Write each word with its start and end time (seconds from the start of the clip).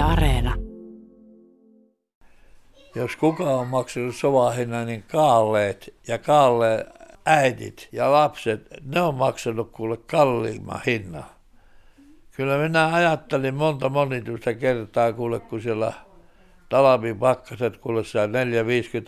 Areena. 0.00 0.54
Jos 2.94 3.16
kuka 3.16 3.44
on 3.44 3.66
maksanut 3.66 4.16
sovahinnan, 4.16 4.86
niin 4.86 5.04
kaalleet 5.12 5.94
ja 6.08 6.18
kaalle 6.18 6.86
äidit 7.26 7.88
ja 7.92 8.12
lapset, 8.12 8.66
ne 8.84 9.00
on 9.00 9.14
maksanut 9.14 9.70
kuule 9.70 9.96
kalliimman 9.96 10.80
hinnan. 10.86 11.24
Kyllä 12.30 12.58
minä 12.58 12.94
ajattelin 12.94 13.54
monta 13.54 13.88
monitusta 13.88 14.54
kertaa 14.54 15.12
kuule, 15.12 15.40
kun 15.40 15.62
siellä 15.62 15.92
talvin 16.68 17.18
pakkaset 17.18 17.76
kuule 17.76 18.02
4-50 18.02 18.04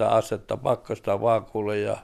astetta 0.02 0.56
pakkasta 0.56 1.20
vaan 1.20 1.44
kuule 1.44 1.78
ja 1.78 1.96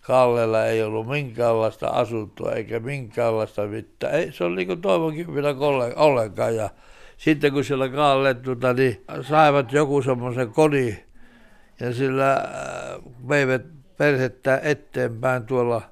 Kallella 0.00 0.66
ei 0.66 0.82
ollut 0.82 1.08
minkäänlaista 1.08 1.88
asuntoa 1.88 2.52
eikä 2.52 2.80
minkäänlaista 2.80 3.66
mitään. 3.66 4.14
Ei, 4.14 4.32
se 4.32 4.44
oli 4.44 4.56
niin 4.56 4.66
kuin 4.66 4.80
toivonkin 4.80 5.34
vielä 5.34 5.54
ollenkaan. 5.96 6.56
Ja 6.56 6.70
sitten 7.16 7.52
kun 7.52 7.64
siellä 7.64 7.88
Kalle 7.88 8.34
tuota, 8.34 8.72
niin 8.72 9.04
saivat 9.22 9.72
joku 9.72 10.02
semmoisen 10.02 10.50
kodin 10.50 10.98
ja 11.80 11.94
sillä 11.94 12.34
äh, 12.34 12.42
veivät 13.28 13.62
perhettä 13.96 14.60
eteenpäin 14.62 15.46
tuolla 15.46 15.82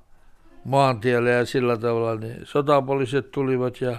maantiellä 0.65 1.31
ja 1.31 1.45
sillä 1.47 1.77
tavalla, 1.77 2.15
niin 2.15 2.41
sotapoliisit 2.45 3.31
tulivat 3.31 3.81
ja 3.81 3.97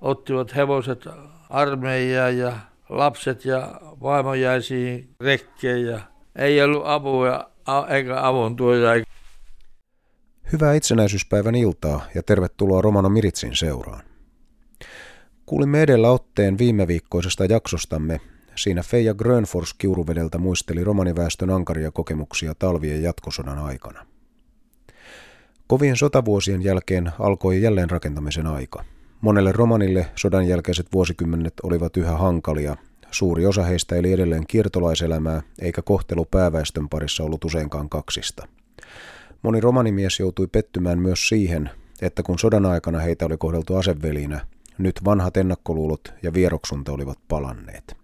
ottivat 0.00 0.56
hevoset 0.56 1.08
armeijaan 1.50 2.38
ja 2.38 2.52
lapset 2.88 3.44
ja 3.44 3.80
vaimo 4.02 4.34
jäi 4.34 4.62
siihen 4.62 5.08
rekkeen 5.20 5.86
ja 5.86 6.00
ei 6.36 6.62
ollut 6.62 6.82
apua 6.86 7.50
eikä 7.88 8.26
avun 8.26 8.56
tuoja. 8.56 9.04
Hyvää 10.52 10.74
itsenäisyyspäivän 10.74 11.54
iltaa 11.54 12.06
ja 12.14 12.22
tervetuloa 12.22 12.82
Romano 12.82 13.08
Miritsin 13.08 13.56
seuraan. 13.56 14.11
Kuulimme 15.52 15.82
edellä 15.82 16.10
otteen 16.10 16.58
viime 16.58 16.86
viikkoisesta 16.86 17.44
jaksostamme. 17.44 18.20
Siinä 18.56 18.82
Feija 18.82 19.14
Grönfors 19.14 19.74
Kiuruvedeltä 19.74 20.38
muisteli 20.38 20.84
romaniväestön 20.84 21.50
ankaria 21.50 21.90
kokemuksia 21.90 22.54
talvien 22.58 23.02
jatkosodan 23.02 23.58
aikana. 23.58 24.06
Kovien 25.66 25.96
sotavuosien 25.96 26.62
jälkeen 26.62 27.12
alkoi 27.18 27.62
jälleen 27.62 27.90
rakentamisen 27.90 28.46
aika. 28.46 28.84
Monelle 29.20 29.52
romanille 29.52 30.06
sodan 30.16 30.48
jälkeiset 30.48 30.86
vuosikymmenet 30.92 31.54
olivat 31.62 31.96
yhä 31.96 32.16
hankalia. 32.16 32.76
Suuri 33.10 33.46
osa 33.46 33.62
heistä 33.62 33.96
eli 33.96 34.12
edelleen 34.12 34.46
kiertolaiselämää, 34.46 35.42
eikä 35.58 35.82
kohtelu 35.82 36.24
pääväestön 36.24 36.88
parissa 36.88 37.24
ollut 37.24 37.44
useinkaan 37.44 37.88
kaksista– 37.88 38.48
Moni 39.42 39.60
romanimies 39.60 40.20
joutui 40.20 40.46
pettymään 40.46 40.98
myös 40.98 41.28
siihen, 41.28 41.70
että 42.02 42.22
kun 42.22 42.38
sodan 42.38 42.66
aikana 42.66 42.98
heitä 42.98 43.26
oli 43.26 43.36
kohdeltu 43.36 43.76
asevelinä, 43.76 44.46
nyt 44.82 45.00
vanhat 45.04 45.36
ennakkoluulot 45.36 46.14
ja 46.22 46.32
vieroksunta 46.32 46.92
olivat 46.92 47.18
palanneet. 47.28 47.96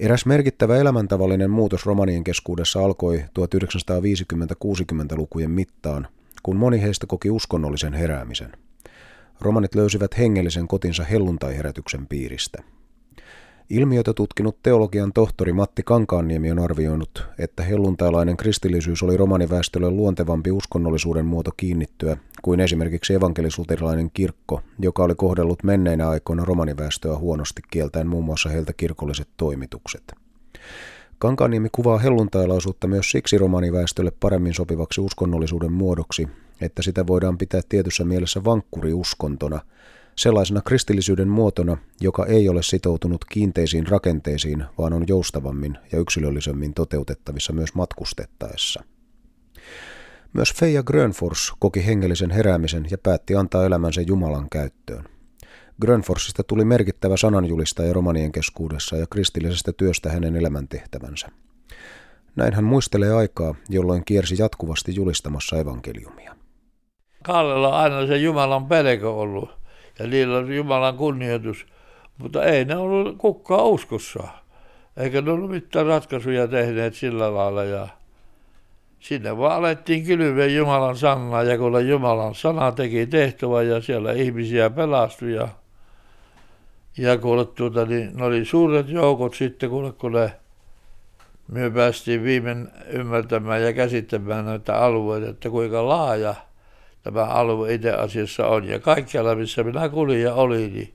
Eräs 0.00 0.26
merkittävä 0.26 0.76
elämäntavallinen 0.76 1.50
muutos 1.50 1.86
romanien 1.86 2.24
keskuudessa 2.24 2.84
alkoi 2.84 3.18
1950-60-lukujen 3.18 5.50
mittaan, 5.50 6.08
kun 6.42 6.56
moni 6.56 6.82
heistä 6.82 7.06
koki 7.06 7.30
uskonnollisen 7.30 7.92
heräämisen. 7.92 8.52
Romanit 9.40 9.74
löysivät 9.74 10.18
hengellisen 10.18 10.68
kotinsa 10.68 11.04
helluntaiherätyksen 11.04 12.06
piiristä– 12.06 12.62
Ilmiötä 13.70 14.12
tutkinut 14.12 14.56
teologian 14.62 15.12
tohtori 15.12 15.52
Matti 15.52 15.82
Kankaanniemi 15.82 16.50
on 16.50 16.58
arvioinut, 16.58 17.26
että 17.38 17.62
helluntailainen 17.62 18.36
kristillisyys 18.36 19.02
oli 19.02 19.16
romaniväestölle 19.16 19.90
luontevampi 19.90 20.50
uskonnollisuuden 20.50 21.26
muoto 21.26 21.50
kiinnittyä 21.56 22.16
kuin 22.42 22.60
esimerkiksi 22.60 23.14
evankelisuterilainen 23.14 24.10
kirkko, 24.14 24.60
joka 24.78 25.04
oli 25.04 25.14
kohdellut 25.14 25.62
menneinä 25.64 26.08
aikoina 26.08 26.44
romaniväestöä 26.44 27.16
huonosti 27.16 27.62
kieltäen 27.70 28.06
muun 28.06 28.24
muassa 28.24 28.48
heiltä 28.48 28.72
kirkolliset 28.72 29.28
toimitukset. 29.36 30.12
Kankaanniemi 31.18 31.68
kuvaa 31.72 31.98
helluntailaisuutta 31.98 32.86
myös 32.86 33.10
siksi 33.10 33.38
romaniväestölle 33.38 34.12
paremmin 34.20 34.54
sopivaksi 34.54 35.00
uskonnollisuuden 35.00 35.72
muodoksi, 35.72 36.28
että 36.60 36.82
sitä 36.82 37.06
voidaan 37.06 37.38
pitää 37.38 37.60
tietyssä 37.68 38.04
mielessä 38.04 38.44
vankkuriuskontona– 38.44 39.60
sellaisena 40.16 40.60
kristillisyyden 40.60 41.28
muotona, 41.28 41.76
joka 42.00 42.26
ei 42.26 42.48
ole 42.48 42.62
sitoutunut 42.62 43.24
kiinteisiin 43.24 43.86
rakenteisiin, 43.86 44.64
vaan 44.78 44.92
on 44.92 45.04
joustavammin 45.08 45.78
ja 45.92 45.98
yksilöllisemmin 45.98 46.74
toteutettavissa 46.74 47.52
myös 47.52 47.74
matkustettaessa. 47.74 48.84
Myös 50.32 50.54
Feija 50.54 50.82
Grönfors 50.82 51.52
koki 51.58 51.86
hengellisen 51.86 52.30
heräämisen 52.30 52.86
ja 52.90 52.98
päätti 52.98 53.34
antaa 53.34 53.64
elämänsä 53.64 54.00
Jumalan 54.00 54.50
käyttöön. 54.50 55.04
Grönforsista 55.80 56.42
tuli 56.42 56.64
merkittävä 56.64 57.16
sananjulistaja 57.16 57.92
romanien 57.92 58.32
keskuudessa 58.32 58.96
ja 58.96 59.06
kristillisestä 59.06 59.72
työstä 59.72 60.10
hänen 60.10 60.36
elämäntehtävänsä. 60.36 61.28
Näin 62.36 62.54
hän 62.54 62.64
muistelee 62.64 63.12
aikaa, 63.12 63.54
jolloin 63.68 64.04
kiersi 64.04 64.34
jatkuvasti 64.38 64.94
julistamassa 64.94 65.56
evankeliumia. 65.56 66.36
Kallella 67.22 67.68
on 67.68 67.74
aina 67.74 68.06
se 68.06 68.16
Jumalan 68.16 68.66
pelko 68.66 69.20
ollut 69.20 69.59
ja 70.00 70.06
niillä 70.06 70.38
on 70.38 70.54
Jumalan 70.54 70.96
kunnioitus, 70.96 71.66
mutta 72.18 72.44
ei 72.44 72.64
ne 72.64 72.76
ollut 72.76 73.16
kukkaa 73.18 73.64
uskossa. 73.64 74.28
Eikä 74.96 75.20
ne 75.20 75.30
ollut 75.30 75.50
mitään 75.50 75.86
ratkaisuja 75.86 76.48
tehneet 76.48 76.94
sillä 76.94 77.34
lailla. 77.34 77.64
Ja 77.64 77.88
sinne 79.00 79.38
vaan 79.38 79.56
alettiin 79.56 80.04
kylveä 80.04 80.46
Jumalan 80.46 80.96
sanaa. 80.96 81.42
Ja 81.42 81.58
kun 81.58 81.88
Jumalan 81.88 82.34
sana 82.34 82.72
teki 82.72 83.06
tehtävä 83.06 83.62
ja 83.62 83.80
siellä 83.80 84.12
ihmisiä 84.12 84.70
pelastui 84.70 85.34
ja, 85.34 85.48
ja 86.98 87.18
kuule, 87.18 87.44
tuota, 87.44 87.86
niin 87.86 88.16
ne 88.16 88.24
oli 88.24 88.44
suuret 88.44 88.88
joukot 88.88 89.34
sitten, 89.34 89.70
kuule, 89.70 89.92
kun 89.92 90.12
ne 90.12 90.32
me 91.48 91.70
päästiin 91.70 92.24
viimein 92.24 92.68
ymmärtämään 92.88 93.62
ja 93.62 93.72
käsittämään 93.72 94.44
näitä 94.44 94.76
alueita, 94.76 95.28
että 95.28 95.50
kuinka 95.50 95.88
laaja– 95.88 96.34
tämä 97.02 97.24
alue 97.24 97.74
itse 97.74 97.92
asiassa 97.92 98.46
on. 98.46 98.68
Ja 98.68 98.78
kaikkialla, 98.78 99.34
missä 99.34 99.62
minä 99.62 99.88
kuljin 99.88 100.22
ja 100.22 100.34
olin, 100.34 100.74
niin 100.74 100.94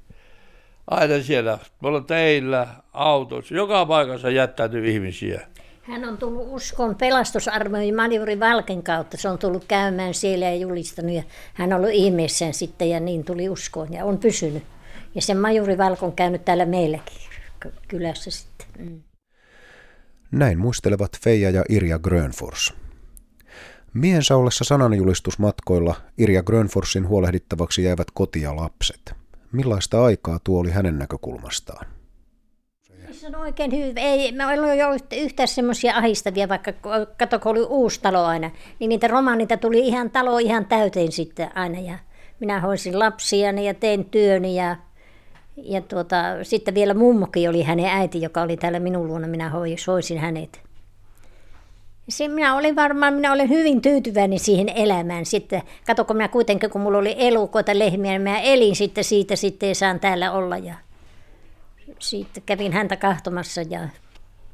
aina 0.87 1.23
siellä, 1.23 1.59
mulla 1.79 2.01
teillä, 2.01 2.67
autossa, 2.93 3.55
joka 3.55 3.85
paikassa 3.85 4.29
jättänyt 4.29 4.85
ihmisiä. 4.85 5.47
Hän 5.81 6.05
on 6.05 6.17
tullut 6.17 6.47
uskon 6.49 6.95
pelastusarmeijan 6.95 7.95
Manjuri 7.95 8.39
Valken 8.39 8.83
kautta. 8.83 9.17
Se 9.17 9.29
on 9.29 9.37
tullut 9.37 9.65
käymään 9.67 10.13
siellä 10.13 10.45
ja 10.45 10.55
julistanut. 10.55 11.11
Ja 11.11 11.23
hän 11.53 11.73
on 11.73 11.79
ollut 11.79 11.93
ihmeessään 11.93 12.53
sitten 12.53 12.89
ja 12.89 12.99
niin 12.99 13.25
tuli 13.25 13.49
uskoon 13.49 13.93
ja 13.93 14.05
on 14.05 14.17
pysynyt. 14.17 14.63
Ja 15.15 15.21
sen 15.21 15.37
Majuri 15.37 15.77
Valkon 15.77 16.13
käynyt 16.13 16.45
täällä 16.45 16.65
meilläkin 16.65 17.17
kylässä 17.87 18.31
sitten. 18.31 18.67
Mm. 18.79 19.01
Näin 20.31 20.59
muistelevat 20.59 21.11
Feija 21.23 21.49
ja 21.49 21.63
Irja 21.69 21.99
Grönfors. 21.99 22.73
Miehensä 23.95 24.35
ollessa 24.35 24.63
sananjulistusmatkoilla 24.63 25.95
Irja 26.17 26.43
Grönforsin 26.43 27.07
huolehdittavaksi 27.07 27.83
jäivät 27.83 28.07
koti 28.13 28.41
ja 28.41 28.55
lapset. 28.55 29.13
Millaista 29.51 30.05
aikaa 30.05 30.39
tuo 30.43 30.59
oli 30.59 30.71
hänen 30.71 30.99
näkökulmastaan? 30.99 31.85
Se 33.11 33.27
on 33.27 33.35
oikein 33.35 33.71
hyvä. 33.71 33.99
Ei, 33.99 34.31
me 34.31 34.45
ollaan 34.45 34.77
jo 34.77 34.87
yhtään 35.17 35.47
semmoisia 35.47 35.95
ahistavia, 35.95 36.49
vaikka 36.49 36.73
kato, 37.17 37.39
kun 37.39 37.51
oli 37.51 37.61
uusi 37.61 38.01
talo 38.01 38.23
aina, 38.23 38.51
niin 38.79 38.89
niitä 38.89 39.07
romaanita 39.07 39.57
tuli 39.57 39.87
ihan 39.87 40.09
talo 40.09 40.37
ihan 40.37 40.65
täyteen 40.65 41.11
sitten 41.11 41.57
aina. 41.57 41.79
Ja 41.79 41.97
minä 42.39 42.59
hoisin 42.59 42.99
lapsia 42.99 43.51
ja 43.51 43.73
tein 43.73 44.05
työni 44.05 44.55
ja, 44.55 44.75
ja 45.57 45.81
tuota, 45.81 46.15
sitten 46.43 46.73
vielä 46.73 46.93
mummokin 46.93 47.49
oli 47.49 47.63
hänen 47.63 47.85
äiti, 47.85 48.21
joka 48.21 48.41
oli 48.41 48.57
täällä 48.57 48.79
minun 48.79 49.07
luona. 49.07 49.27
Minä 49.27 49.51
hoisin 49.87 50.17
hänet 50.17 50.65
se, 52.09 52.27
minä 52.27 52.55
olin 52.55 52.75
varmaan, 52.75 53.13
minä 53.13 53.33
olen 53.33 53.49
hyvin 53.49 53.81
tyytyväinen 53.81 54.39
siihen 54.39 54.69
elämään 54.69 55.25
sitten. 55.25 55.61
Kato, 55.87 56.05
kun 56.05 56.15
minä 56.15 56.27
kuitenkin, 56.27 56.69
kun 56.69 56.81
mulla 56.81 56.97
oli 56.97 57.15
elukoita, 57.17 57.79
lehmiä, 57.79 58.11
niin 58.11 58.21
minä 58.21 58.39
elin 58.39 58.75
sitten 58.75 59.03
siitä, 59.03 59.35
sitten 59.35 59.69
ei 59.69 59.75
saan 59.75 59.99
täällä 59.99 60.31
olla. 60.31 60.57
Ja 60.57 60.75
sitten 61.99 62.43
kävin 62.45 62.73
häntä 62.73 62.95
kahtomassa 62.95 63.61
ja 63.61 63.79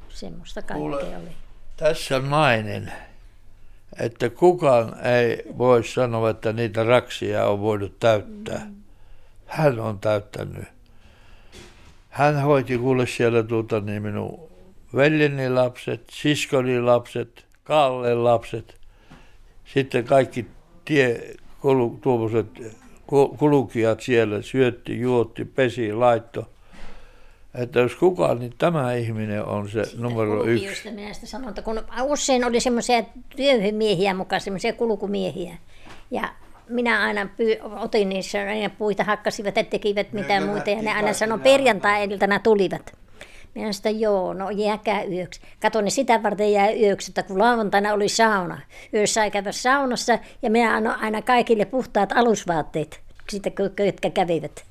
semmoista 0.08 0.62
kaikkea 0.62 0.76
Kuule, 0.76 0.96
oli. 0.96 1.30
Tässä 1.76 2.18
nainen, 2.18 2.92
että 4.00 4.30
kukaan 4.30 5.06
ei 5.06 5.42
voi 5.58 5.84
sanoa, 5.84 6.30
että 6.30 6.52
niitä 6.52 6.84
raksia 6.84 7.46
on 7.46 7.60
voinut 7.60 8.00
täyttää. 8.00 8.58
Mm. 8.64 8.74
Hän 9.46 9.80
on 9.80 9.98
täyttänyt. 9.98 10.64
Hän 12.08 12.42
hoiti 12.42 12.78
kuule 12.78 13.06
siellä 13.06 13.42
tuota, 13.42 13.80
niin 13.80 14.02
minun 14.02 14.51
veljeni 14.96 15.50
lapset, 15.50 16.02
siskoni 16.10 16.80
lapset, 16.80 17.46
Kallen 17.64 18.24
lapset, 18.24 18.74
sitten 19.64 20.04
kaikki 20.04 20.46
tie, 20.84 21.34
tuommoiset 22.00 22.46
kulukijat 23.38 24.00
siellä 24.00 24.42
syötti, 24.42 25.00
juotti, 25.00 25.44
pesi, 25.44 25.92
laitto. 25.92 26.48
Että 27.54 27.80
jos 27.80 27.94
kukaan, 27.94 28.38
niin 28.38 28.54
tämä 28.58 28.94
ihminen 28.94 29.44
on 29.44 29.68
se 29.68 29.84
Siitä 29.84 30.02
numero 30.02 30.44
yksi. 30.44 30.90
minä 30.90 31.12
sitä 31.12 31.26
sanon, 31.26 31.48
että 31.48 31.62
kun 31.62 31.82
usein 32.02 32.44
oli 32.44 32.60
semmoisia 32.60 33.02
työhönmiehiä 33.36 34.14
mukaan, 34.14 34.40
semmoisia 34.40 34.72
kulkumiehiä. 34.72 35.56
Ja 36.10 36.28
minä 36.68 37.02
aina 37.02 37.24
py- 37.24 37.82
otin 37.82 38.08
niissä 38.08 38.38
ja 38.38 38.70
puita 38.70 39.04
hakkasivat 39.04 39.56
ja 39.56 39.64
tekivät 39.64 40.12
mitä 40.12 40.40
muuta. 40.40 40.70
Ja 40.70 40.82
ne 40.82 40.92
aina 40.92 41.12
sanoi 41.12 41.38
perjantai-iltana 41.38 42.38
tulivat. 42.38 43.01
Minä 43.54 43.72
sanoin, 43.72 44.00
joo, 44.00 44.32
no 44.32 44.50
jääkää 44.50 45.04
yöksi. 45.04 45.40
Kato, 45.60 45.80
niin 45.80 45.92
sitä 45.92 46.22
varten 46.22 46.52
jää 46.52 46.70
yöksi, 46.70 47.10
että 47.10 47.22
kun 47.22 47.38
lauantaina 47.38 47.92
oli 47.92 48.08
sauna. 48.08 48.60
Yössä 48.94 49.24
ei 49.24 49.30
käydä 49.30 49.52
saunassa 49.52 50.18
ja 50.42 50.50
minä 50.50 50.76
annoin 50.76 51.00
aina 51.00 51.22
kaikille 51.22 51.64
puhtaat 51.64 52.12
alusvaatteet, 52.12 53.00
siitä, 53.30 53.50
jotka 53.84 54.10
kävivät. 54.10 54.64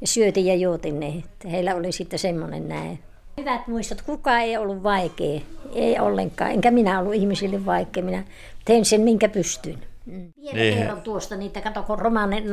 Ja 0.00 0.06
syötin 0.06 0.46
ja 0.46 0.54
juotin 0.54 1.00
ne. 1.00 1.08
Että 1.08 1.48
heillä 1.48 1.74
oli 1.74 1.92
sitten 1.92 2.18
semmoinen 2.18 2.68
näin. 2.68 2.98
Hyvät 3.38 3.68
muistot, 3.68 4.02
kukaan 4.02 4.40
ei 4.40 4.56
ollut 4.56 4.82
vaikea, 4.82 5.40
ei 5.74 5.98
ollenkaan, 5.98 6.50
enkä 6.50 6.70
minä 6.70 7.00
ollut 7.00 7.14
ihmisille 7.14 7.66
vaikea, 7.66 8.02
minä 8.02 8.24
tein 8.64 8.84
sen 8.84 9.00
minkä 9.00 9.28
pystyin. 9.28 9.78
Mm. 10.06 10.32
Vielä 10.42 10.58
niin. 10.58 10.78
kerron 10.78 11.02
tuosta 11.02 11.36
niitä, 11.36 11.60
kato 11.60 11.82
kun 11.82 11.98
romanit, 11.98 12.44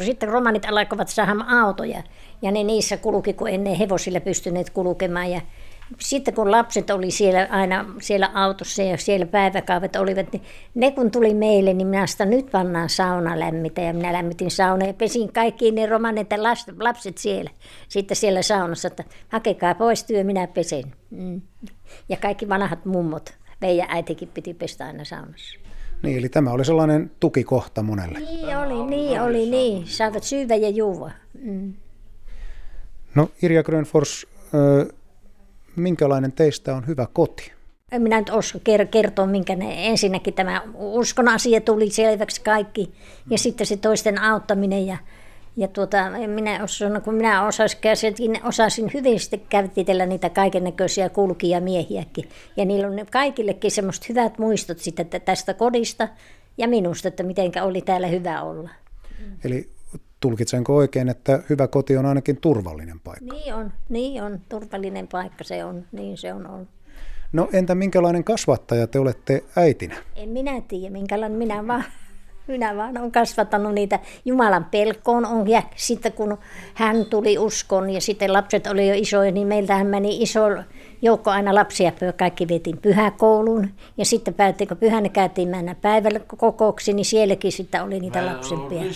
sitten 0.00 0.28
romanit 0.28 0.64
alkoivat 0.64 1.08
saada 1.08 1.44
autoja 1.48 2.02
ja 2.42 2.50
ne 2.50 2.64
niissä 2.64 2.96
kulki, 2.96 3.32
kun 3.32 3.48
ennen 3.48 3.74
hevosille 3.74 4.20
pystyneet 4.20 4.70
kulkemaan 4.70 5.30
ja 5.30 5.40
sitten 5.98 6.34
kun 6.34 6.50
lapset 6.50 6.90
oli 6.90 7.10
siellä 7.10 7.48
aina 7.50 7.84
siellä 8.00 8.30
autossa 8.34 8.82
ja 8.82 8.98
siellä 8.98 9.26
päiväkaavet 9.26 9.96
olivat, 9.96 10.32
niin 10.32 10.42
ne 10.74 10.90
kun 10.90 11.10
tuli 11.10 11.34
meille, 11.34 11.74
niin 11.74 11.86
minä 11.86 12.06
sitä 12.06 12.24
nyt 12.24 12.50
pannaan 12.50 12.88
sauna 12.88 13.40
lämmitä 13.40 13.80
ja 13.80 13.92
minä 13.92 14.12
lämmitin 14.12 14.50
sauna 14.50 14.86
ja 14.86 14.94
pesin 14.94 15.32
kaikki 15.32 15.70
ne 15.70 15.86
romanit 15.86 16.30
ja 16.30 16.42
lapset 16.78 17.18
siellä, 17.18 17.50
sitten 17.88 18.16
siellä 18.16 18.42
saunassa, 18.42 18.88
että 18.88 19.04
hakekaa 19.28 19.74
pois 19.74 20.04
työ, 20.04 20.24
minä 20.24 20.46
pesen. 20.46 20.84
Mm. 21.10 21.40
Ja 22.08 22.16
kaikki 22.16 22.48
vanhat 22.48 22.84
mummot, 22.84 23.34
Veija 23.60 23.86
äitikin 23.88 24.28
piti 24.28 24.54
pestä 24.54 24.86
aina 24.86 25.04
saunassa. 25.04 25.67
Niin, 26.02 26.18
eli 26.18 26.28
tämä 26.28 26.50
oli 26.50 26.64
sellainen 26.64 27.10
tukikohta 27.20 27.82
monelle. 27.82 28.18
Niin 28.18 28.56
oli, 28.56 28.90
niin 28.90 29.20
oli, 29.20 29.50
niin. 29.50 29.86
Saavat 29.86 30.22
syyvä 30.22 30.54
ja 30.54 30.68
juua. 30.68 31.10
Mm. 31.42 31.74
No 33.14 33.30
Irja 33.42 33.62
Grönfors, 33.62 34.26
minkälainen 35.76 36.32
teistä 36.32 36.74
on 36.76 36.86
hyvä 36.86 37.06
koti? 37.12 37.52
En 37.92 38.02
minä 38.02 38.18
nyt 38.18 38.30
osaa 38.30 38.60
kertoa, 38.90 39.26
minkä 39.26 39.56
ne, 39.56 39.86
ensinnäkin 39.86 40.34
tämä 40.34 40.62
uskon 40.74 41.28
asia 41.28 41.60
tuli 41.60 41.90
selväksi 41.90 42.40
kaikki, 42.40 42.92
ja 43.30 43.38
sitten 43.38 43.66
se 43.66 43.76
toisten 43.76 44.22
auttaminen, 44.22 44.86
ja, 44.86 44.96
ja 45.58 45.68
tuota, 45.68 46.10
minä 46.26 46.64
osan, 46.64 47.02
kun 47.02 47.14
minä 47.14 47.46
osasin, 47.46 47.80
osasin 48.44 48.90
hyvin 48.94 49.20
sitten 49.20 49.40
käsitellä 49.48 50.06
niitä 50.06 50.30
kaiken 50.30 50.64
näköisiä 50.64 51.08
kulkijamiehiäkin, 51.08 52.28
ja 52.56 52.64
niillä 52.64 52.86
on 52.86 53.06
kaikillekin 53.10 53.70
semmoiset 53.70 54.08
hyvät 54.08 54.38
muistot 54.38 54.78
sitten 54.78 55.06
tästä 55.24 55.54
kodista, 55.54 56.08
ja 56.58 56.68
minusta, 56.68 57.08
että 57.08 57.22
miten 57.22 57.52
oli 57.62 57.80
täällä 57.80 58.06
hyvä 58.06 58.42
olla. 58.42 58.70
Eli 59.44 59.70
tulkitsenko 60.20 60.76
oikein, 60.76 61.08
että 61.08 61.42
hyvä 61.50 61.68
koti 61.68 61.96
on 61.96 62.06
ainakin 62.06 62.40
turvallinen 62.40 63.00
paikka? 63.00 63.34
Niin 63.34 63.54
on, 63.54 63.72
niin 63.88 64.22
on, 64.22 64.40
turvallinen 64.48 65.08
paikka 65.08 65.44
se 65.44 65.64
on, 65.64 65.84
niin 65.92 66.16
se 66.16 66.32
on 66.32 66.50
ollut. 66.50 66.68
No 67.32 67.48
entä 67.52 67.74
minkälainen 67.74 68.24
kasvattaja 68.24 68.86
te 68.86 68.98
olette 68.98 69.44
äitinä? 69.56 69.96
En 70.16 70.28
minä 70.28 70.60
tiedä, 70.68 70.92
minkälainen 70.92 71.38
minä 71.38 71.66
vaan. 71.66 71.84
Minä 72.48 72.76
vaan 72.76 72.98
olen 72.98 73.12
kasvattanut 73.12 73.74
niitä 73.74 73.98
Jumalan 74.24 74.64
pelkoon. 74.64 75.26
On, 75.26 75.48
ja 75.48 75.62
sitten 75.76 76.12
kun 76.12 76.38
hän 76.74 77.06
tuli 77.06 77.38
uskon 77.38 77.90
ja 77.90 78.00
sitten 78.00 78.32
lapset 78.32 78.66
oli 78.66 78.88
jo 78.88 78.94
isoja, 78.96 79.32
niin 79.32 79.46
meiltähän 79.46 79.86
meni 79.86 80.22
iso 80.22 80.40
joukko 81.02 81.30
aina 81.30 81.54
lapsia, 81.54 81.92
kaikki 82.16 82.48
vietiin 82.48 82.78
pyhäkouluun. 82.78 83.70
Ja 83.96 84.04
sitten 84.04 84.34
päättiin, 84.34 84.68
kun 84.68 84.76
pyhänä 84.76 85.08
käytiin 85.08 85.48
mennä 85.48 85.74
päivällä 85.74 86.20
kokouksiin, 86.36 86.96
niin 86.96 87.04
sielläkin 87.04 87.52
sitten 87.52 87.82
oli 87.82 88.00
niitä 88.00 88.26
lapsempia. 88.26 88.80
Niin. 88.80 88.94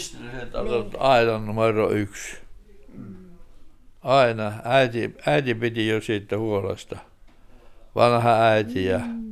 aina 0.99 1.39
numero 1.39 1.91
yksi. 1.91 2.37
Aina. 4.03 4.53
Äiti, 4.65 5.17
äiti 5.27 5.55
piti 5.55 5.89
jo 5.89 6.01
siitä 6.01 6.39
huolesta. 6.39 6.99
Vanha 7.95 8.43
äiti 8.43 8.85
ja 8.85 8.99
mm. 8.99 9.32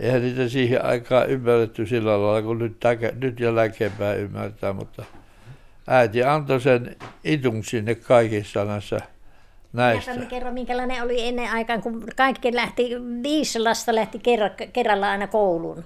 Eihän 0.00 0.22
niitä 0.22 0.48
siihen 0.48 0.84
aikaan 0.84 1.30
ymmärretty 1.30 1.86
sillä 1.86 2.22
lailla, 2.22 2.42
kun 2.42 2.58
nyt, 2.58 2.80
täkä, 2.80 3.12
nyt 3.20 3.40
jälkeenpäin 3.40 4.20
ymmärtää, 4.20 4.72
mutta 4.72 5.04
äiti 5.86 6.24
antoi 6.24 6.60
sen 6.60 6.96
itun 7.24 7.64
sinne 7.64 7.94
kaikissa 7.94 8.64
näissä 8.64 9.00
näistä. 9.72 10.14
Minä 10.14 10.26
kerron, 10.26 10.54
minkälainen 10.54 11.02
oli 11.02 11.28
ennen 11.28 11.50
aikaan, 11.50 11.82
kun 11.82 12.04
kaikki 12.16 12.54
lähti, 12.54 12.90
viisi 13.22 13.58
lasta 13.58 13.94
lähti 13.94 14.18
kerra, 14.18 14.50
kerralla 14.72 15.10
aina 15.10 15.26
kouluun. 15.26 15.84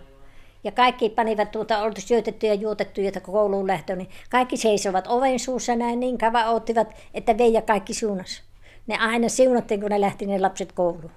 Ja 0.65 0.73
kaikki 0.73 1.09
panivat 1.09 1.51
tuota, 1.51 1.83
oltu 1.83 2.01
syötetty 2.01 2.47
ja 2.47 2.55
juotettu, 2.55 3.01
että 3.01 3.21
kouluun 3.21 3.67
lähtö, 3.67 3.97
niin 3.97 4.09
kaikki 4.31 4.57
seisovat 4.57 5.07
oven 5.07 5.39
suussa 5.39 5.77
näin 5.77 6.01
niin 6.01 6.19
kauan 6.19 6.49
ottivat, 6.49 6.95
että 7.15 7.39
Veija 7.39 7.63
kaikki 7.63 7.95
siunas. 7.95 8.43
Ne 8.87 8.99
aina 8.99 9.29
siunattiin, 9.29 9.81
kun 9.81 9.91
ne 9.91 10.01
lähti 10.01 10.27
ne 10.27 10.39
lapset 10.39 10.73
kouluun. 10.73 11.11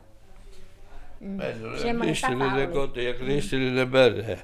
Mm. 1.20 1.38
Kristillinen 2.02 2.72
koti 2.72 3.06
ja 3.06 3.14
kristillinen 3.14 3.92
perhe. 3.92 4.40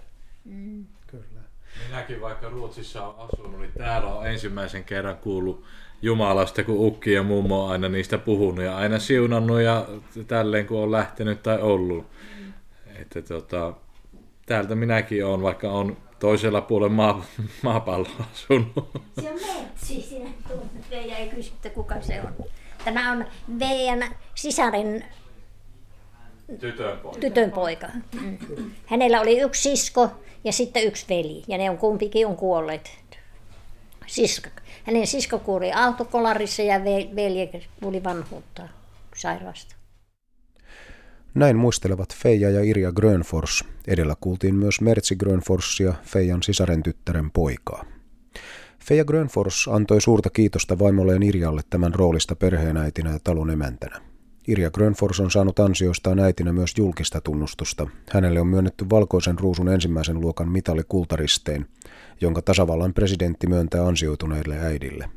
Mm. 0.45 0.85
Kyllä. 1.07 1.41
Minäkin 1.87 2.21
vaikka 2.21 2.49
Ruotsissa 2.49 3.05
on 3.07 3.15
asunut, 3.17 3.59
niin 3.59 3.71
täällä 3.77 4.13
on 4.13 4.27
ensimmäisen 4.27 4.83
kerran 4.83 5.17
kuullut 5.17 5.63
Jumalasta, 6.01 6.63
kun 6.63 6.87
Ukki 6.87 7.13
ja 7.13 7.23
mummo 7.23 7.65
on 7.65 7.71
aina 7.71 7.89
niistä 7.89 8.17
puhunut 8.17 8.65
ja 8.65 8.77
aina 8.77 8.99
siunannut 8.99 9.61
ja 9.61 9.87
tälleen 10.27 10.67
kun 10.67 10.83
on 10.83 10.91
lähtenyt 10.91 11.43
tai 11.43 11.61
ollut. 11.61 12.05
Mm. 12.39 12.53
Että 13.01 13.21
tota, 13.21 13.73
täältä 14.45 14.75
minäkin 14.75 15.25
olen, 15.25 15.41
vaikka 15.41 15.71
on 15.71 15.97
toisella 16.19 16.61
puolella 16.61 16.93
maa, 16.93 17.25
maapalloa 17.61 18.25
asunut. 18.33 18.91
Se 19.21 19.31
on 19.31 19.39
Metsi, 19.63 20.01
sinä 20.01 20.29
Veija 20.91 21.17
ei 21.17 21.29
kysy, 21.29 21.51
kuka 21.73 22.01
se 22.01 22.21
on. 22.21 22.45
Tämä 22.85 23.11
on 23.11 23.25
Veijan 23.59 24.03
sisaren 24.35 25.05
tytön 26.59 26.97
poika. 26.97 27.19
Tytön 27.19 27.51
poika. 27.51 27.87
Mm. 28.21 28.37
Hänellä 28.85 29.21
oli 29.21 29.39
yksi 29.39 29.61
sisko 29.61 30.09
ja 30.43 30.51
sitten 30.51 30.83
yksi 30.83 31.05
veli, 31.09 31.43
ja 31.47 31.57
ne 31.57 31.69
on 31.69 31.77
kumpikin 31.77 32.27
on 32.27 32.35
kuolleet. 32.35 32.91
Sisko. 34.07 34.49
Hänen 34.83 35.07
sisko 35.07 35.39
kuoli 35.39 35.71
autokolarissa 35.71 36.61
ja 36.61 36.83
velje 37.15 37.61
kuoli 37.81 38.03
vanhuutta 38.03 38.67
sairaasta. 39.15 39.75
Näin 41.33 41.57
muistelevat 41.57 42.15
Feija 42.15 42.49
ja 42.49 42.63
Irja 42.63 42.91
Grönfors. 42.91 43.63
Edellä 43.87 44.15
kuultiin 44.21 44.55
myös 44.55 44.81
Mertsi 44.81 45.15
Grönforsia, 45.15 45.93
Feijan 46.03 46.43
sisaren 46.43 46.83
tyttären 46.83 47.31
poikaa. 47.31 47.85
Feija 48.85 49.05
Grönfors 49.05 49.67
antoi 49.67 50.01
suurta 50.01 50.29
kiitosta 50.29 50.79
vaimolleen 50.79 51.23
Irjalle 51.23 51.61
tämän 51.69 51.95
roolista 51.95 52.35
perheenäitinä 52.35 53.11
ja 53.11 53.19
talon 53.23 53.49
emäntänä. 53.49 54.10
Irja 54.47 54.71
Grönfors 54.71 55.19
on 55.19 55.31
saanut 55.31 55.59
ansioistaan 55.59 56.19
äitinä 56.19 56.53
myös 56.53 56.73
julkista 56.77 57.21
tunnustusta. 57.21 57.87
Hänelle 58.09 58.41
on 58.41 58.47
myönnetty 58.47 58.85
valkoisen 58.89 59.39
ruusun 59.39 59.69
ensimmäisen 59.69 60.21
luokan 60.21 60.49
mitali 60.49 60.81
kultaristein, 60.89 61.65
jonka 62.21 62.41
tasavallan 62.41 62.93
presidentti 62.93 63.47
myöntää 63.47 63.85
ansioituneille 63.85 64.59
äidille. 64.59 65.09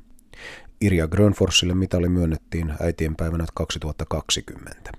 Irja 0.81 1.09
Grönforsille 1.09 1.75
mitali 1.75 2.09
myönnettiin 2.09 2.75
äitienpäivänä 2.81 3.45
2020. 3.55 4.93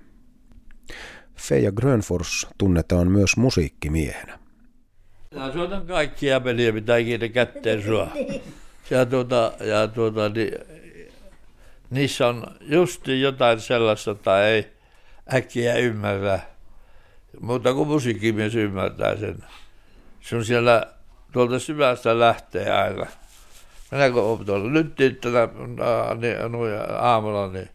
Feija 1.36 1.72
Grönfors 1.72 2.46
tunnetaan 2.58 3.10
myös 3.10 3.36
musiikkimiehenä. 3.36 4.38
Mä 5.34 5.52
soitan 5.52 5.86
kaikkia 5.86 6.40
peliä, 6.40 6.72
mitä 6.72 6.96
ikinä 6.96 7.28
kätteen 7.28 7.82
sua. 7.82 8.08
Ja, 8.90 9.06
tuota, 9.06 9.52
ja 9.60 9.88
tuota, 9.88 10.28
niin, 10.28 10.52
niissä 11.90 12.28
on 12.28 12.46
justi 12.60 13.20
jotain 13.20 13.60
sellaista, 13.60 14.14
tai 14.14 14.44
ei 14.44 14.72
äkkiä 15.34 15.74
ymmärrä. 15.74 16.40
Mutta 17.40 17.74
kun 17.74 17.86
musiikkimies 17.86 18.54
ymmärtää 18.54 19.16
sen. 19.16 19.44
Se 20.20 20.36
on 20.36 20.44
siellä 20.44 20.86
tuolta 21.32 21.58
syvästä 21.58 22.18
lähtee 22.18 22.70
aina. 22.70 23.06
Minä 23.90 24.10
kun 24.10 24.22
olen 24.22 24.46
tuolla 24.46 24.70
nyt 24.70 24.94
tänä 25.20 25.48
niin, 26.20 26.36
aamulla, 26.98 27.48
niin 27.48 27.68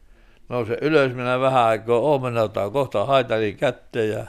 nouse 0.50 0.77
ylös, 0.82 1.13
minä 1.13 1.39
vähän 1.39 1.63
aikaa 1.63 2.00
oon, 2.00 2.22
kohta 2.74 3.06
haitari 3.06 3.53
kätteen 3.53 4.10
ja 4.10 4.25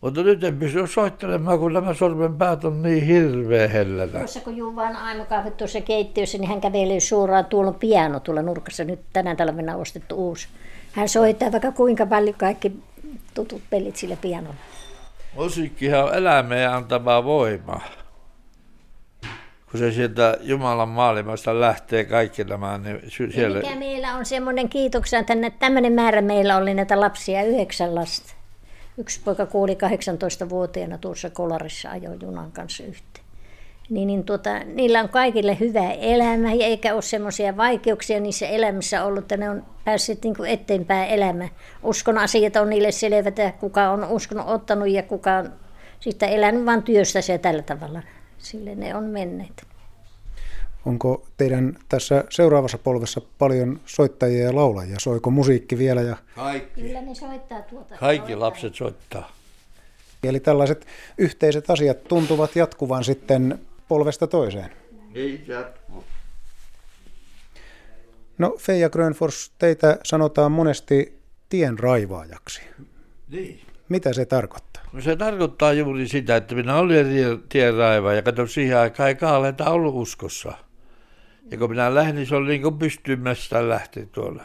mutta 0.00 0.22
nyt 0.22 0.44
en 0.44 0.58
pysy 0.58 0.86
soittelemaan, 0.86 1.58
kun 1.58 1.72
nämä 1.72 1.94
sormenpäät 1.94 2.64
on 2.64 2.82
niin 2.82 3.06
hirveä 3.06 3.68
hellänä. 3.68 4.18
Tuossa 4.18 4.40
kun 4.40 4.56
Juvan 4.56 4.96
aamukahvit 4.96 5.56
tuossa 5.56 5.80
keittiössä, 5.80 6.38
niin 6.38 6.48
hän 6.48 6.60
kävelee 6.60 7.00
suoraan, 7.00 7.44
tuolla 7.44 7.72
piano 7.72 8.20
tuolla 8.20 8.42
nurkassa, 8.42 8.84
nyt 8.84 9.00
tänä 9.12 9.36
talvena 9.36 9.76
ostettu 9.76 10.14
uusi. 10.14 10.48
Hän 10.92 11.08
soittaa 11.08 11.52
vaikka 11.52 11.72
kuinka 11.72 12.06
paljon 12.06 12.34
kaikki 12.38 12.72
tutut 13.34 13.62
pelit 13.70 13.96
sillä 13.96 14.16
pianolla. 14.16 14.56
Musiikkihan 15.34 16.04
on 16.04 16.14
elämeen 16.14 16.70
antavaa 16.70 17.24
voimaa. 17.24 17.82
Kun 19.70 19.80
se 19.80 19.92
sieltä 19.92 20.38
Jumalan 20.40 20.88
maailmasta 20.88 21.60
lähtee 21.60 22.04
kaikki 22.04 22.44
nämä, 22.44 22.78
niin 22.78 23.00
siellä... 23.34 23.58
mikä 23.58 23.76
meillä 23.76 24.14
on 24.14 24.26
semmoinen 24.26 24.68
kiitoksia, 24.68 25.18
että 25.18 25.34
tämmöinen 25.58 25.92
määrä 25.92 26.22
meillä 26.22 26.56
oli 26.56 26.74
näitä 26.74 27.00
lapsia, 27.00 27.44
yhdeksän 27.44 27.94
lasta. 27.94 28.37
Yksi 28.98 29.20
poika 29.24 29.46
kuoli 29.46 29.74
18-vuotiaana 29.74 30.98
tuossa 30.98 31.30
Kolarissa 31.30 31.90
ajoi 31.90 32.16
junan 32.22 32.52
kanssa 32.52 32.84
yhteen. 32.84 33.24
niin, 33.90 34.06
niin 34.06 34.24
tuota, 34.24 34.58
niillä 34.58 35.00
on 35.00 35.08
kaikille 35.08 35.56
hyvä 35.60 35.92
elämä 35.92 36.52
eikä 36.52 36.94
ole 36.94 37.02
semmoisia 37.02 37.56
vaikeuksia 37.56 38.20
niissä 38.20 38.46
elämässä 38.46 39.04
ollut, 39.04 39.18
että 39.18 39.36
ne 39.36 39.50
on 39.50 39.66
päässeet 39.84 40.22
niin 40.22 40.36
kuin 40.36 40.50
eteenpäin 40.50 41.10
elämä. 41.10 41.48
Uskon 41.82 42.18
asiat 42.18 42.56
on 42.56 42.70
niille 42.70 42.92
selvät, 42.92 43.36
kuka 43.60 43.90
on 43.90 44.04
uskon 44.04 44.40
ottanut 44.40 44.88
ja 44.88 45.02
kuka 45.02 45.36
on 45.36 45.52
sitten 46.00 46.28
elänyt 46.28 46.66
vain 46.66 46.82
työstä 46.82 47.18
ja 47.32 47.38
tällä 47.38 47.62
tavalla. 47.62 48.02
Sille 48.38 48.74
ne 48.74 48.94
on 48.94 49.04
menneet. 49.04 49.66
Onko 50.88 51.26
teidän 51.36 51.78
tässä 51.88 52.24
seuraavassa 52.30 52.78
polvessa 52.78 53.20
paljon 53.38 53.80
soittajia 53.86 54.44
ja 54.44 54.54
laulajia? 54.54 54.96
Soiko 54.98 55.30
musiikki 55.30 55.78
vielä? 55.78 56.00
Ja... 56.00 56.16
Kaikki. 56.34 56.80
Kyllä 56.80 57.00
ne 57.00 57.14
soittaa 57.14 57.62
tuota. 57.62 57.94
Kaikki 57.96 58.36
lapset 58.36 58.74
soittaa. 58.74 59.32
Eli 60.24 60.40
tällaiset 60.40 60.86
yhteiset 61.18 61.70
asiat 61.70 62.04
tuntuvat 62.04 62.56
jatkuvan 62.56 63.04
sitten 63.04 63.58
polvesta 63.88 64.26
toiseen. 64.26 64.70
Niin 65.14 65.44
jatkuu. 65.46 66.04
No 68.38 68.56
Feija 68.58 68.90
Grönfors, 68.90 69.52
teitä 69.58 69.98
sanotaan 70.04 70.52
monesti 70.52 71.18
tien 71.48 71.78
raivaajaksi. 71.78 72.62
Niin. 73.28 73.60
Mitä 73.88 74.12
se 74.12 74.26
tarkoittaa? 74.26 74.82
No 74.92 75.00
se 75.00 75.16
tarkoittaa 75.16 75.72
juuri 75.72 76.08
sitä, 76.08 76.36
että 76.36 76.54
minä 76.54 76.76
olin 76.76 77.06
tien 77.48 77.74
raiva 77.74 78.12
ja 78.12 78.22
katso 78.22 78.46
siihen 78.46 78.78
aikaan 78.78 79.08
ei 79.08 79.14
kaaleita 79.14 79.70
ollut 79.70 79.94
uskossa. 79.94 80.67
Ja 81.50 81.58
kun 81.58 81.70
minä 81.70 81.94
lähdin, 81.94 82.26
se 82.26 82.36
oli 82.36 82.48
niin 82.48 82.62
kuin 82.62 82.78
pystymästä 82.78 83.68
lähteä 83.68 84.06
tuolla. 84.12 84.42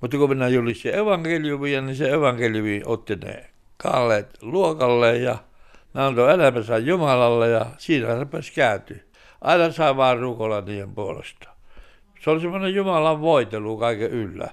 Mutta 0.00 0.16
kun 0.16 0.28
minä 0.28 0.48
julistin 0.48 0.94
evankeliumia, 0.94 1.80
niin 1.80 1.96
se 1.96 2.10
evankeliumi 2.10 2.82
otti 2.84 3.16
ne 3.16 3.44
kaaleet 3.76 4.38
luokalle 4.42 5.16
ja 5.16 5.38
ne 5.94 6.02
antoi 6.02 6.34
elämänsä 6.34 6.78
Jumalalle 6.78 7.48
ja 7.48 7.66
siinä 7.78 8.20
rupesi 8.20 8.52
kääntyä. 8.52 8.96
Aina 9.40 9.72
saa 9.72 9.96
vaan 9.96 10.18
rukolla 10.18 10.60
niiden 10.60 10.94
puolesta. 10.94 11.50
Se 12.24 12.30
oli 12.30 12.40
semmoinen 12.40 12.74
Jumalan 12.74 13.20
voitelu 13.20 13.76
kaiken 13.76 14.10
yllä. 14.10 14.48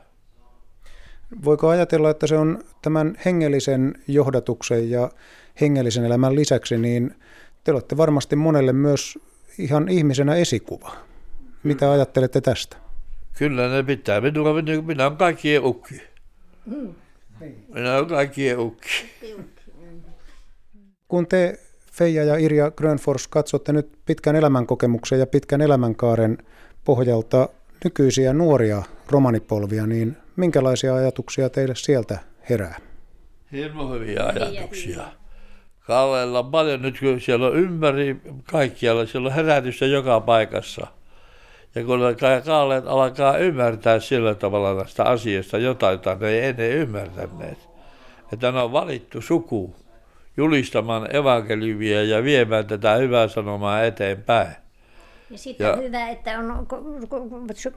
Voiko 1.44 1.68
ajatella, 1.70 2.10
että 2.10 2.28
se 2.28 2.38
on 2.38 2.64
tämän 2.82 3.18
hengellisen 3.26 3.94
johdatuksen 4.08 4.90
ja 4.90 5.10
hengellisen 5.62 6.06
elämän 6.06 6.36
lisäksi, 6.36 6.78
niin 6.78 7.16
te 7.64 7.72
olette 7.72 7.98
varmasti 7.98 8.36
monelle 8.36 8.74
myös 8.74 9.20
ihan 9.58 9.90
ihmisenä 9.90 10.36
esikuva. 10.36 10.92
Mitä 11.64 11.92
ajattelette 11.92 12.42
tästä? 12.42 12.78
Kyllä 13.38 13.70
ne 13.70 13.84
pitää. 13.84 14.22
Minua, 14.22 14.54
minä, 14.54 14.82
minä 14.82 15.06
olen 15.06 15.18
kaikkien 15.18 15.66
ukki. 15.66 16.02
Minä 17.74 17.96
olen 17.96 18.08
kaikkien 18.08 18.60
ukki. 18.60 18.90
Kun 21.08 21.28
te 21.28 21.60
Feija 21.92 22.24
ja 22.24 22.38
Irja 22.38 22.72
Grönfors 22.72 23.28
katsotte 23.28 23.74
nyt 23.74 23.92
pitkän 24.06 24.36
elämänkokemuksen 24.36 25.20
ja 25.20 25.28
pitkän 25.28 25.62
elämänkaaren 25.62 26.38
pohjalta 26.86 27.50
nykyisiä 27.84 28.34
nuoria 28.34 28.84
romanipolvia, 29.10 29.88
niin 29.88 30.18
minkälaisia 30.36 30.96
ajatuksia 30.96 31.50
teille 31.50 31.76
sieltä 31.76 32.20
herää? 32.50 32.80
Hirmo 33.52 33.94
hyviä 33.94 34.24
ajatuksia. 34.26 35.04
Kallella 35.80 36.40
on 36.40 36.52
paljon 36.52 36.82
nyt, 36.82 37.00
kun 37.00 37.22
siellä 37.22 37.48
on 37.48 37.56
ympäri 37.56 38.22
kaikkialla, 38.52 39.06
siellä 39.06 39.28
on 39.28 39.36
herätystä 39.36 39.86
joka 39.86 40.20
paikassa. 40.20 40.88
Ja 41.78 41.84
kun 41.84 42.00
Kaalleet 42.46 42.88
alkaa 42.88 43.38
ymmärtää 43.38 44.00
sillä 44.00 44.36
tavalla 44.36 44.74
näistä 44.74 45.04
asioista 45.04 45.58
jotain, 45.58 45.92
jota 45.92 46.16
ne 46.16 46.30
ei 46.30 46.46
ennen 46.46 46.72
ymmärtäneet. 46.72 47.70
Että 48.34 48.52
ne 48.52 48.60
on 48.60 48.72
valittu 48.72 49.22
suku 49.22 49.76
julistamaan 50.38 51.16
evankeliumia 51.16 52.04
ja 52.04 52.24
viemään 52.24 52.68
tätä 52.68 52.96
hyvää 52.96 53.28
sanomaa 53.28 53.84
eteenpäin. 53.84 54.48
Ja 55.30 55.38
sitten 55.38 55.66
ja. 55.66 55.74
on 55.74 55.84
hyvä, 55.84 56.10
että 56.10 56.40
on 56.40 56.68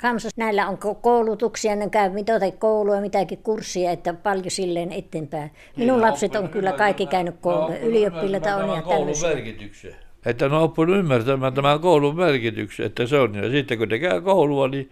kanssa 0.01 0.29
näillä 0.37 0.69
on 0.69 0.79
koulutuksia, 1.03 1.77
ne 1.77 1.89
käy 1.89 2.11
mitä 2.11 2.33
koulua, 2.59 3.01
mitäkin 3.01 3.39
kurssia, 3.39 3.91
että 3.91 4.15
paljon 4.15 4.51
silleen 4.51 4.93
eteenpäin. 4.93 5.51
Minun 5.77 5.99
niin, 5.99 6.09
lapset 6.09 6.37
on 6.37 6.49
kyllä 6.49 6.73
kaikki 6.73 7.07
käynyt 7.07 7.35
koulua, 7.41 7.77
ylioppilaita 7.77 8.57
on 8.57 8.77
ja 8.77 8.83
tämmöisiä. 8.83 10.10
Että 10.27 10.49
ne 10.49 10.57
on 10.57 10.63
oppinut 10.63 10.97
ymmärtämään 10.97 11.55
tämän 11.55 11.81
koulun 11.81 12.17
merkityksen, 12.17 12.87
että 12.87 13.07
se 13.07 13.19
on. 13.19 13.35
Ja 13.35 13.51
sitten 13.51 13.79
kun 13.79 13.89
ne 13.89 13.99
käy 13.99 14.21
koulua, 14.21 14.69
niin 14.69 14.91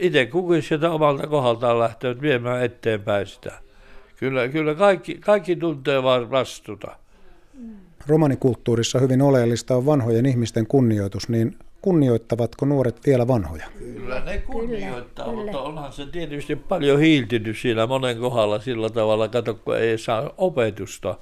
itse 0.00 0.26
kukin 0.26 0.62
sieltä 0.62 0.90
omalta 0.90 1.26
kohdaltaan 1.26 1.78
lähtevät 1.78 2.20
viemään 2.20 2.64
eteenpäin 2.64 3.26
sitä. 3.26 3.52
Kyllä, 4.16 4.48
kyllä 4.48 4.74
kaikki, 4.74 5.14
kaikki 5.14 5.56
tuntee 5.56 6.02
vaan 6.02 6.30
vastuuta. 6.30 6.96
Romanikulttuurissa 8.06 8.98
hyvin 8.98 9.22
oleellista 9.22 9.76
on 9.76 9.86
vanhojen 9.86 10.26
ihmisten 10.26 10.66
kunnioitus, 10.66 11.28
niin 11.28 11.56
kunnioittavatko 11.82 12.66
nuoret 12.66 13.06
vielä 13.06 13.28
vanhoja? 13.28 13.66
Kyllä 13.78 14.20
ne 14.24 14.38
kunnioittaa, 14.38 15.24
kyllä, 15.28 15.42
mutta 15.42 15.60
onhan 15.60 15.92
se 15.92 16.06
tietysti 16.06 16.56
paljon 16.56 17.00
hiiltynyt 17.00 17.58
siinä 17.58 17.86
monen 17.86 18.18
kohdalla 18.18 18.60
sillä 18.60 18.90
tavalla, 18.90 19.28
kato 19.28 19.54
kun 19.54 19.78
ei 19.78 19.98
saa 19.98 20.34
opetusta. 20.38 21.18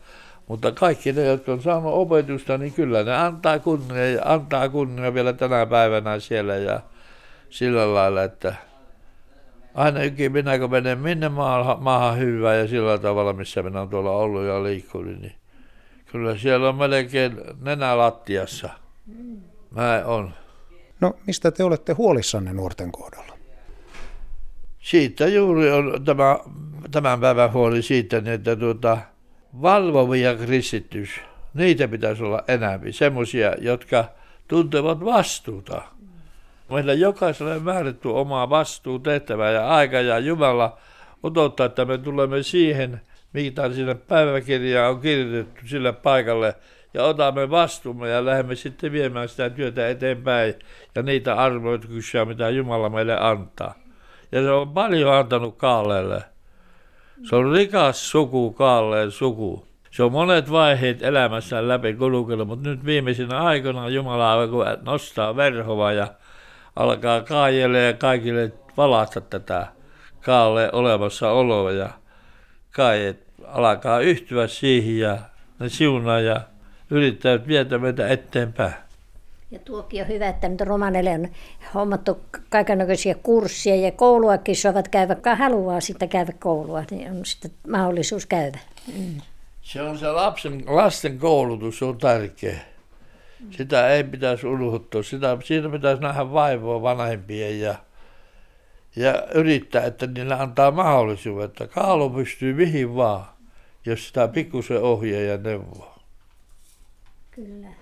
Mutta 0.50 0.72
kaikki 0.72 1.12
ne, 1.12 1.24
jotka 1.24 1.52
on 1.52 1.62
saanut 1.62 1.92
opetusta, 1.94 2.58
niin 2.58 2.72
kyllä 2.72 3.02
ne 3.02 3.16
antaa 3.16 3.58
kunnia, 3.58 4.22
antaa 4.24 4.68
kunnia 4.68 5.14
vielä 5.14 5.32
tänä 5.32 5.66
päivänä 5.66 6.20
siellä 6.20 6.56
ja 6.56 6.80
sillä 7.50 7.94
lailla, 7.94 8.22
että 8.22 8.54
ainakin 9.74 10.32
minä 10.32 10.58
kun 10.58 10.70
menen 10.70 10.98
minne 10.98 11.28
maahan, 11.28 11.82
maahan 11.82 12.18
hyvää 12.18 12.54
ja 12.54 12.68
sillä 12.68 12.98
tavalla, 12.98 13.32
missä 13.32 13.62
minä 13.62 13.78
olen 13.78 13.90
tuolla 13.90 14.10
ollut 14.10 14.44
ja 14.44 14.62
liikkunut, 14.62 15.20
niin 15.20 15.34
kyllä 16.06 16.38
siellä 16.38 16.68
on 16.68 16.76
melkein 16.76 17.40
nenä 17.60 17.98
lattiassa. 17.98 18.68
Mä 19.70 20.02
on. 20.04 20.34
No 21.00 21.16
mistä 21.26 21.50
te 21.50 21.64
olette 21.64 21.92
huolissanne 21.92 22.52
nuorten 22.52 22.92
kohdalla? 22.92 23.38
Siitä 24.78 25.26
juuri 25.26 25.70
on 25.70 26.04
tämä, 26.04 26.38
tämän 26.90 27.20
päivän 27.20 27.52
huoli 27.52 27.82
siitä, 27.82 28.22
että 28.26 28.56
tuota, 28.56 28.98
valvovia 29.62 30.36
kristitys, 30.36 31.20
niitä 31.54 31.88
pitäisi 31.88 32.22
olla 32.22 32.44
enemmän. 32.48 32.92
Semmoisia, 32.92 33.54
jotka 33.60 34.04
tuntevat 34.48 35.04
vastuuta 35.04 35.82
Meillä 36.70 36.92
jokaiselle 36.92 37.58
määrätty 37.58 38.08
omaa 38.08 38.50
vastuu, 38.50 38.98
tehtävää 38.98 39.50
ja 39.50 39.68
aika 39.68 40.00
ja 40.00 40.18
Jumala 40.18 40.78
odottaa, 41.22 41.66
että 41.66 41.84
me 41.84 41.98
tulemme 41.98 42.42
siihen, 42.42 43.00
mitä 43.32 43.72
sinne 43.72 43.94
päiväkirjaan 43.94 44.90
on 44.90 45.00
kirjoitettu 45.00 45.66
sille 45.66 45.92
paikalle 45.92 46.54
ja 46.94 47.04
otamme 47.04 47.50
vastuumme 47.50 48.08
ja 48.08 48.24
lähdemme 48.24 48.54
sitten 48.54 48.92
viemään 48.92 49.28
sitä 49.28 49.50
työtä 49.50 49.88
eteenpäin 49.88 50.54
ja 50.94 51.02
niitä 51.02 51.34
arvoituksia, 51.34 52.24
mitä 52.24 52.48
Jumala 52.48 52.88
meille 52.88 53.16
antaa. 53.20 53.74
Ja 54.32 54.42
se 54.42 54.50
on 54.50 54.74
paljon 54.74 55.14
antanut 55.14 55.56
Kaaleelle. 55.56 56.22
Se 57.22 57.36
on 57.36 57.52
rikas 57.52 58.10
suku, 58.10 58.52
Kaalleen 58.52 59.10
suku. 59.10 59.66
Se 59.90 60.02
on 60.02 60.12
monet 60.12 60.50
vaiheet 60.50 61.02
elämässä 61.02 61.68
läpi 61.68 61.94
kulkenut, 61.94 62.48
mutta 62.48 62.68
nyt 62.68 62.84
viimeisinä 62.84 63.40
aikoina 63.40 63.88
Jumala 63.88 64.48
nostaa 64.82 65.36
verhova 65.36 65.92
ja 65.92 66.08
alkaa 66.76 67.20
kaajelle 67.20 67.82
ja 67.82 67.92
kaikille 67.92 68.52
valasta 68.76 69.20
tätä 69.20 69.66
kaalle 70.20 70.72
olemassaoloa 70.72 71.72
ja 71.72 71.88
kaajet 72.70 73.26
alkaa 73.46 74.00
yhtyä 74.00 74.46
siihen 74.46 74.98
ja 74.98 75.18
ne 75.58 75.68
siunaa 75.68 76.20
ja 76.20 76.40
yrittävät 76.90 77.46
vietä 77.46 77.78
meitä 77.78 78.08
eteenpäin. 78.08 78.74
Ja 79.50 79.58
tuokin 79.58 80.02
on 80.02 80.08
hyvä, 80.08 80.28
että 80.28 80.48
nyt 80.48 80.60
romaneille 80.60 81.10
on 81.10 81.28
hommattu 81.74 82.20
kaikenlaisia 82.48 83.14
kursseja 83.14 83.76
ja 83.76 83.92
kouluakin 83.92 84.56
saavat 84.56 84.88
käydä, 84.88 85.12
joka 85.12 85.36
haluaa 85.36 85.80
sitten 85.80 86.08
käydä 86.08 86.32
koulua, 86.38 86.84
niin 86.90 87.10
on 87.10 87.26
sitten 87.26 87.50
mahdollisuus 87.68 88.26
käydä. 88.26 88.58
Mm. 88.96 89.20
Se 89.62 89.82
on 89.82 89.98
se 89.98 90.10
lapsen, 90.12 90.64
lasten 90.66 91.18
koulutus, 91.18 91.82
on 91.82 91.98
tärkeä. 91.98 92.56
Sitä 93.50 93.88
ei 93.88 94.04
pitäisi 94.04 94.46
unohtua. 94.46 95.02
Sitä, 95.02 95.38
siinä 95.44 95.68
pitäisi 95.68 96.02
nähdä 96.02 96.32
vaivoa 96.32 96.82
vanhempien 96.82 97.60
ja, 97.60 97.74
ja 98.96 99.26
yrittää, 99.34 99.84
että 99.84 100.06
niillä 100.06 100.36
antaa 100.36 100.70
mahdollisuuden, 100.70 101.44
että 101.44 101.66
kaalo 101.66 102.10
pystyy 102.10 102.54
mihin 102.54 102.96
vaan, 102.96 103.24
jos 103.86 104.06
sitä 104.06 104.28
pikkusen 104.28 104.82
ohjaa 104.82 105.20
ja 105.20 105.36
neuvoa. 105.36 105.98
Kyllä. 107.30 107.79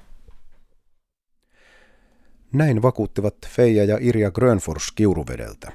Näin 2.52 2.82
vakuuttivat 2.82 3.34
Feija 3.48 3.84
ja 3.84 3.98
Irja 4.00 4.30
Grönfors 4.30 4.92
Kiuruvedeltä. 4.92 5.72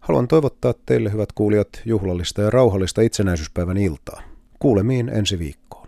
Haluan 0.00 0.28
toivottaa 0.28 0.74
teille, 0.86 1.12
hyvät 1.12 1.32
kuulijat, 1.32 1.68
juhlallista 1.84 2.42
ja 2.42 2.50
rauhallista 2.50 3.00
itsenäisyyspäivän 3.00 3.76
iltaa. 3.76 4.22
Kuulemiin 4.58 5.08
ensi 5.08 5.38
viikkoon. 5.38 5.81